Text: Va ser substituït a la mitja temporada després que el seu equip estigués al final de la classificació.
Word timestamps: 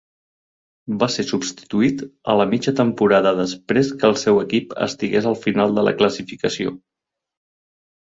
Va 1.01 1.07
ser 1.15 1.23
substituït 1.31 1.99
a 2.31 2.35
la 2.39 2.47
mitja 2.53 2.73
temporada 2.79 3.33
després 3.39 3.91
que 3.99 4.09
el 4.13 4.17
seu 4.21 4.39
equip 4.45 4.73
estigués 4.87 5.29
al 5.33 5.37
final 5.43 5.77
de 5.81 5.85
la 5.89 5.93
classificació. 6.01 6.75